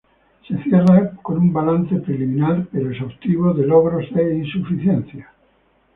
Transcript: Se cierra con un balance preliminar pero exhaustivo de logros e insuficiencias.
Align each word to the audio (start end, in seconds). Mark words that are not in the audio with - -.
Se 0.47 0.57
cierra 0.63 1.11
con 1.21 1.37
un 1.37 1.53
balance 1.53 1.97
preliminar 1.97 2.65
pero 2.71 2.89
exhaustivo 2.89 3.53
de 3.53 3.67
logros 3.67 4.05
e 4.15 4.33
insuficiencias. 4.37 5.27